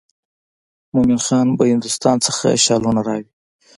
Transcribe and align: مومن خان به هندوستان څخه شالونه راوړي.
مومن 0.93 1.19
خان 1.25 1.47
به 1.57 1.63
هندوستان 1.71 2.17
څخه 2.27 2.45
شالونه 2.65 3.01
راوړي. 3.07 3.29